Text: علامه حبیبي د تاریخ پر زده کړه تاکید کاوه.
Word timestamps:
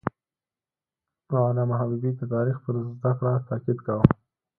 علامه 1.49 1.75
حبیبي 1.81 2.11
د 2.15 2.21
تاریخ 2.33 2.57
پر 2.63 2.75
زده 2.87 3.11
کړه 3.19 3.33
تاکید 3.49 3.77
کاوه. 3.85 4.05